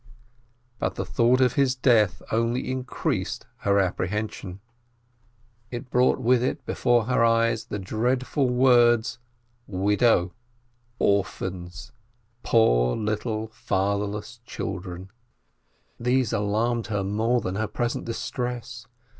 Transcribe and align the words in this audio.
But 0.79 0.95
the 0.95 1.05
thought 1.05 1.41
of 1.41 1.53
his 1.53 1.75
death 1.75 2.23
only 2.31 2.71
increased 2.71 3.45
her 3.57 3.73
appre 3.75 4.07
hension. 4.07 4.57
SABBATH 5.69 5.69
187 5.69 5.69
It 5.69 5.89
brought 5.91 6.17
with 6.17 6.41
it 6.41 6.65
before 6.65 7.05
her 7.05 7.23
eyes 7.23 7.65
the 7.65 7.77
dreadf 7.79 8.35
ud 8.35 8.49
words: 8.49 9.19
widow, 9.67 10.33
orphans, 10.97 11.91
poor 12.41 12.95
little 12.97 13.49
fatherless 13.49 14.39
children... 14.43 15.11
These 15.99 16.33
alarmed 16.33 16.87
her 16.87 17.03
more 17.03 17.39
than 17.39 17.53
her 17.57 17.67
present 17.67 18.05
distress. 18.05 18.87